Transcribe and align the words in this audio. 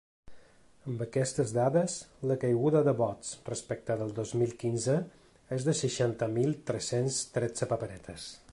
Amb 0.91 1.01
aquestes 1.05 1.51
dades, 1.57 1.97
la 2.31 2.37
caiguda 2.43 2.81
de 2.87 2.95
vots 3.01 3.35
respecte 3.51 3.99
del 4.01 4.15
dos 4.21 4.33
mil 4.43 4.55
quinze 4.65 4.95
és 5.59 5.69
de 5.69 5.77
seixanta 5.83 6.31
mil 6.39 6.57
tres-cents 6.71 7.21
tretze 7.37 7.73
paperetes. 7.75 8.31